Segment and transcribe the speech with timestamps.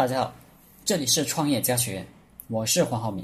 [0.00, 0.34] 大家好，
[0.82, 2.06] 这里是创业家学院，
[2.48, 3.22] 我是黄浩明。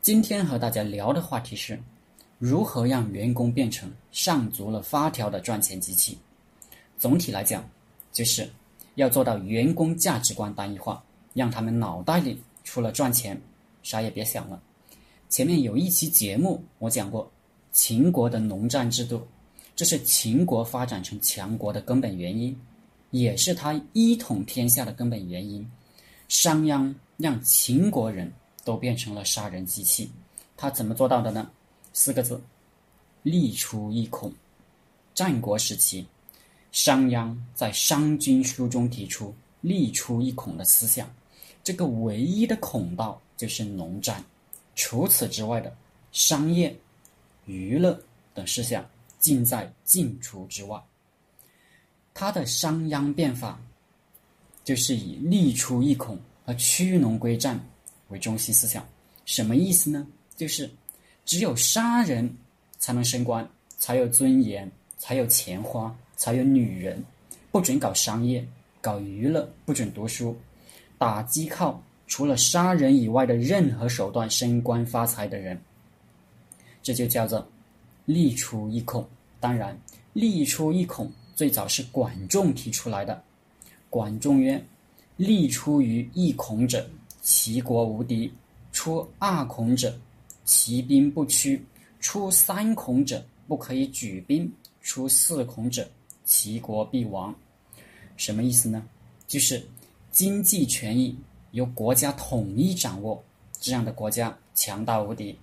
[0.00, 1.78] 今天和大家聊的话题是，
[2.38, 6.16] 如何让员工变成上足了发条的赚钱机器。
[6.98, 7.62] 总体来讲，
[8.10, 8.48] 就是
[8.94, 13.38] 要做到员工价值观单一化，让他们脑袋里除了赚钱，
[13.82, 14.58] 啥也别想了。
[15.28, 17.30] 前面有一期节目我讲过，
[17.70, 19.28] 秦国的农战制度，
[19.76, 22.58] 这是秦国发展成强国的根本原因。
[23.10, 25.70] 也是他一统天下的根本原因。
[26.32, 28.32] 商鞅让秦国人
[28.64, 30.10] 都变成了杀人机器，
[30.56, 31.50] 他怎么做到的呢？
[31.92, 32.42] 四个字：
[33.22, 34.32] 立出一孔。
[35.12, 36.06] 战国时期，
[36.70, 41.14] 商鞅在《商君书》中提出“立出一孔”的思想，
[41.62, 44.24] 这个唯一的孔道就是农战，
[44.74, 45.76] 除此之外的
[46.12, 46.74] 商业、
[47.44, 48.82] 娱乐等事项
[49.18, 50.82] 尽在禁除之外。
[52.14, 53.60] 他的商鞅变法，
[54.64, 57.60] 就是以立出一孔和驱农归战
[58.08, 58.86] 为中心思想。
[59.24, 60.06] 什么意思呢？
[60.36, 60.68] 就是
[61.24, 62.28] 只有杀人
[62.78, 67.02] 才能升官，才有尊严，才有钱花，才有女人。
[67.50, 68.44] 不准搞商业，
[68.80, 70.36] 搞娱乐，不准读书。
[70.98, 75.60] 打击靠除了杀人以外的任何手段升官发财的人，
[76.82, 77.46] 这就叫做
[78.04, 79.06] 立出一孔。
[79.38, 79.78] 当然，
[80.12, 81.10] 立出一孔。
[81.34, 83.22] 最早是管仲提出来的。
[83.92, 84.58] 管仲曰
[85.18, 86.88] ：“立出于一孔者，
[87.20, 88.26] 其国无敌；
[88.72, 89.94] 出二孔者，
[90.46, 91.60] 其兵不屈；
[92.00, 94.48] 出三孔者，不可以举兵；
[94.80, 95.86] 出四孔者，
[96.24, 97.34] 其国必亡。”
[98.16, 98.82] 什么意思呢？
[99.26, 99.62] 就是
[100.10, 101.14] 经济权益
[101.50, 103.22] 由国家统一掌握，
[103.60, 105.36] 这样的国家强大无敌；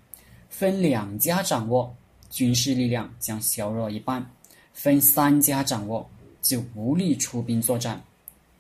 [0.50, 1.95] 分两家掌握，
[2.31, 4.28] 军事力量将削弱一半。
[4.73, 6.09] 分三家掌握，
[6.41, 8.02] 就无力出兵作战；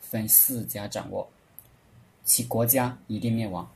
[0.09, 1.29] 分四家掌握，
[2.23, 3.69] 其国家一定灭亡。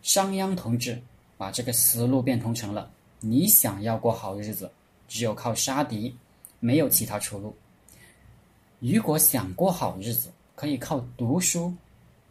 [0.00, 0.98] 商鞅同志
[1.36, 2.90] 把这个思路变通成了：
[3.20, 4.70] 你想要过好日子，
[5.06, 6.16] 只有靠杀敌，
[6.58, 7.54] 没有其他出路。
[8.80, 11.74] 如果想过好日子，可以靠读书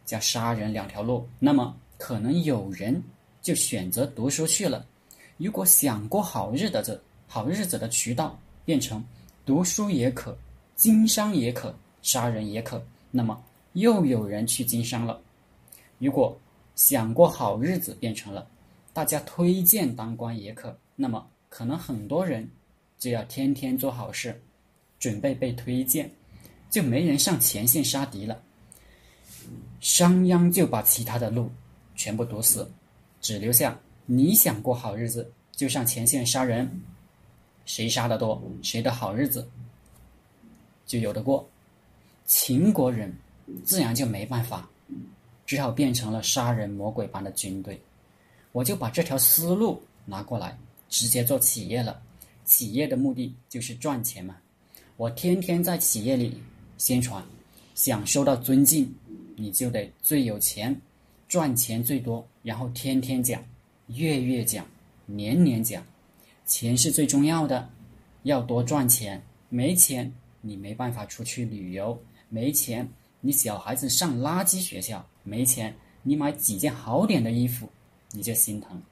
[0.04, 3.00] 加杀人两条路，那么可能有人
[3.40, 4.84] 就选择读书去了。
[5.36, 9.04] 如果想过好日子的好日子的渠道变成。
[9.46, 10.34] 读书也可，
[10.74, 12.82] 经商也可，杀人也可。
[13.16, 13.40] 那么
[13.74, 15.20] 又有人去经商了。
[16.00, 16.36] 如果
[16.74, 18.44] 想过好日子变成了
[18.92, 22.50] 大家推荐当官也可，那么可能很多人
[22.98, 24.42] 就要天天做好事，
[24.98, 26.10] 准备被推荐，
[26.68, 28.42] 就没人上前线杀敌了。
[29.78, 31.48] 商鞅就把其他的路
[31.94, 32.68] 全部堵死，
[33.20, 36.68] 只留下你想过好日子就上前线杀人。
[37.64, 39.48] 谁杀的多，谁的好日子
[40.84, 41.48] 就有的过。
[42.26, 43.14] 秦国人
[43.64, 44.68] 自然就没办法，
[45.44, 47.80] 只好变成了杀人魔鬼般的军队。
[48.52, 50.56] 我就把这条思路拿过来，
[50.88, 52.00] 直接做企业了。
[52.44, 54.36] 企业的目的就是赚钱嘛。
[54.96, 56.40] 我天天在企业里
[56.78, 57.24] 宣传，
[57.74, 58.94] 想收到尊敬，
[59.36, 60.78] 你就得最有钱，
[61.26, 63.42] 赚钱最多，然后天天讲，
[63.88, 64.66] 月月讲，
[65.06, 65.84] 年年讲。
[66.46, 67.68] 钱是最重要的，
[68.22, 69.22] 要多赚钱。
[69.48, 71.96] 没钱，你没办法出去旅游；
[72.34, 72.88] 没钱，
[73.20, 75.72] 你小孩子上垃圾学校；没钱，
[76.02, 77.68] 你买几件好点的衣服，
[78.10, 78.82] 你就心疼。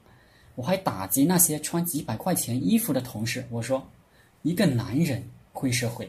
[0.54, 3.44] 我还打击那些穿几百块钱衣服的同事。
[3.50, 3.84] 我说，
[4.42, 6.08] 一个男人混社会，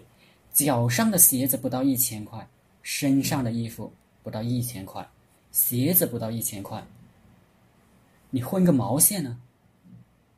[0.53, 2.47] 脚上的鞋子不到一千块，
[2.83, 5.03] 身上的衣服不到一千块，
[5.51, 6.85] 鞋子不到一千块，
[8.29, 9.39] 你混个毛线呢？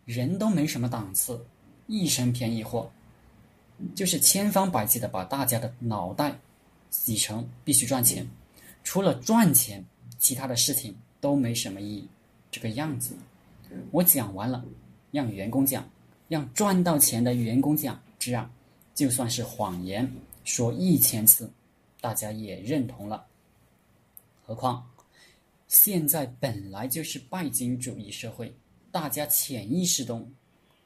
[0.06, 1.45] 人都没什么档次，
[1.88, 2.89] 一身便宜货，
[3.94, 6.39] 就是千方百计的把大家的脑袋
[6.90, 8.28] 洗成必须赚钱，
[8.84, 9.84] 除了赚钱，
[10.18, 12.07] 其他的事情都没什么意义。
[12.51, 13.16] 这个样子，
[13.91, 14.63] 我讲完了，
[15.12, 15.88] 让员工讲，
[16.28, 18.50] 让赚到钱的员工讲，这样
[18.94, 20.09] 就算是谎言
[20.44, 21.51] 说一千次，
[22.00, 23.25] 大家也认同了。
[24.45, 24.88] 何况
[25.68, 28.54] 现在本来就是拜金主义社会。
[28.92, 30.25] 大家潜意识中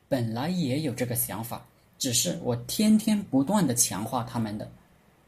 [0.07, 1.63] 本来也有这个想法，
[1.99, 4.71] 只是我天天不断的强化他们的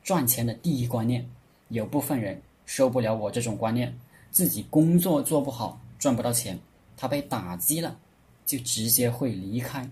[0.04, 1.28] 赚钱的第一观念。
[1.70, 3.98] 有部分人受不了我这种观念，
[4.30, 6.60] 自己工作做不好，赚不到钱，
[6.98, 7.98] 他被打击了，
[8.46, 9.90] 就直接会离开。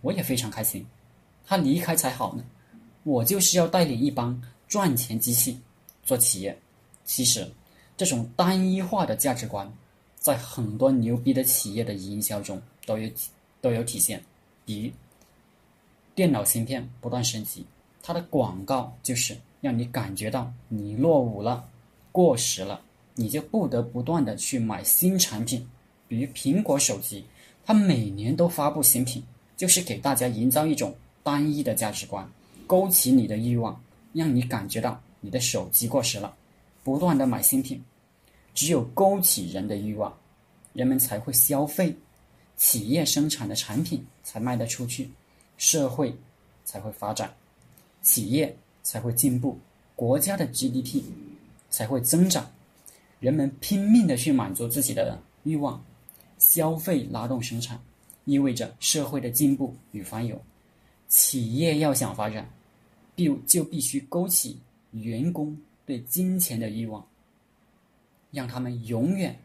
[0.00, 0.84] 我也非常开心，
[1.44, 2.44] 他离开才好呢。
[3.04, 5.58] 我就是要带领一帮赚钱机器
[6.04, 6.58] 做企业。
[7.04, 7.50] 其实，
[7.96, 9.72] 这种单一化的价值观。
[10.20, 13.08] 在很多牛逼的企业的营销中都有
[13.60, 14.20] 都有体现，
[14.66, 14.92] 比如
[16.12, 17.64] 电脑芯片不断升级，
[18.08, 21.68] 它的广告就是让你感觉到你落伍了、
[22.10, 22.80] 过时了，
[23.14, 25.68] 你就不得不断的去买新产品，
[26.08, 27.22] 比如苹果手机，
[27.66, 29.22] 它每年都发布新品，
[29.58, 32.26] 就是给大家营造一种单一的价值观，
[32.66, 33.78] 勾起你的欲望，
[34.14, 36.34] 让你感觉到你的手机过时了，
[36.82, 37.84] 不断的买新品。
[38.54, 40.16] 只有勾起人的欲望，
[40.72, 41.94] 人们才会消费，
[42.56, 45.10] 企业生产的产品才卖得出去，
[45.58, 46.16] 社会
[46.64, 47.30] 才会发展，
[48.02, 49.58] 企业才会进步，
[49.94, 51.02] 国家的 GDP
[51.70, 52.50] 才会增长。
[53.20, 55.84] 人们拼命的去满足自己的欲望，
[56.38, 57.80] 消费拉动生产，
[58.24, 60.40] 意味着社会的进步与繁荣。
[61.08, 62.48] 企业要想发展，
[63.14, 64.58] 必就必须勾起
[64.92, 67.04] 员工对金钱的欲望，
[68.30, 69.36] 让他们永远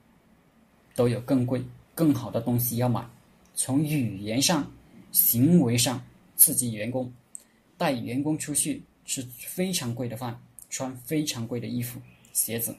[0.93, 1.63] 都有更贵、
[1.95, 3.03] 更好的东西要买。
[3.55, 4.69] 从语言上、
[5.11, 6.03] 行为上
[6.35, 7.11] 刺激员工，
[7.83, 11.99] 带员工出去吃非常贵的饭，穿非常贵的衣服、
[12.31, 12.73] 鞋子。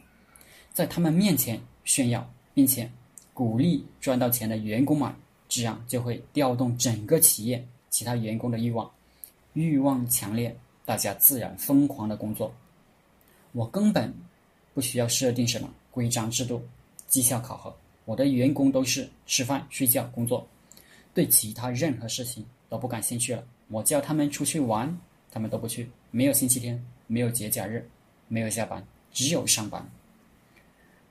[0.72, 2.90] 在他们面前炫耀，并且
[3.34, 5.14] 鼓励赚到钱的员工买，
[5.46, 8.90] 这样就会调动整个企业其他员工的欲望，
[9.52, 10.56] 欲望强烈，
[10.86, 12.50] 大家自然疯狂的工作。
[13.52, 14.10] 我根本
[14.72, 16.66] 不需要设定什么规章制度、
[17.08, 20.48] 绩效考核，我的员工都是吃饭、睡觉、工作，
[21.14, 23.43] 对其他任何事情都不感兴趣了。
[23.69, 24.94] 我叫他们出去玩，
[25.31, 27.88] 他们都不去，没有星期天，没有节假日，
[28.28, 29.88] 没有下班，只有上班。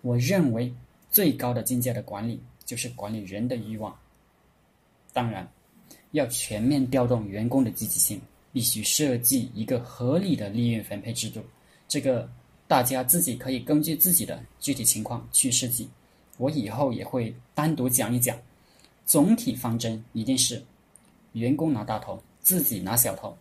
[0.01, 0.71] 我认为
[1.09, 3.97] 最高的境界的管理就是管理人的欲望。
[5.13, 5.49] 当然，
[6.11, 8.21] 要全面调动员工的积极性，
[8.51, 11.41] 必须设计一个合理的利润分配制度。
[11.87, 12.29] 这个
[12.67, 15.89] 大家自己可以根据自己的具体情况去设计。
[16.37, 18.37] 我以后也会单独讲一讲。
[19.05, 20.63] 总体方针一定是
[21.33, 23.37] 员工拿大头，自己拿小头。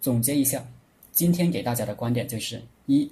[0.00, 0.66] 总结一下，
[1.12, 3.10] 今天给大家的观点就是：一、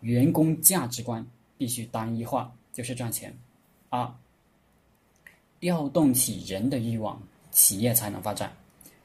[0.00, 1.26] 员工价值观。
[1.58, 3.36] 必须单一化，就是赚钱。
[3.88, 4.08] 二，
[5.58, 7.20] 调动起人的欲望，
[7.50, 8.56] 企业才能发展，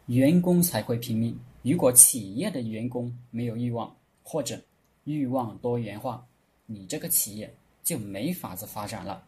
[0.05, 1.35] 员工才会拼命。
[1.63, 3.91] 如果企业的员工没有欲望，
[4.21, 4.61] 或者
[5.05, 6.23] 欲望多元化，
[6.67, 7.51] 你这个企业
[7.83, 9.23] 就没法子发展了。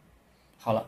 [0.56, 0.88] 好了，